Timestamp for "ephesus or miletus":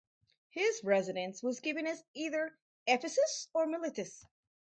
2.87-4.25